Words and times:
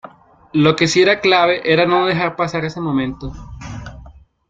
Lo 0.53 0.75
que 0.75 0.87
sí 0.87 0.99
era 1.03 1.19
clave 1.21 1.61
era 1.63 1.85
no 1.85 2.07
dejar 2.07 2.35
pasar 2.35 2.65
ese 2.65 2.81
momento. 2.81 3.31